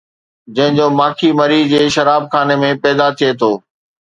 جنهن 0.55 0.73
جو 0.77 0.87
ماکي 0.99 1.29
مري 1.39 1.59
جي 1.71 1.81
شراب 1.95 2.23
خاني 2.31 2.55
۾ 2.63 2.69
پيدا 2.83 3.07
ٿئي 3.17 3.29
ٿو. 3.39 3.51